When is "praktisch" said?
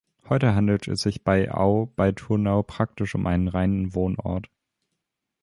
2.63-3.13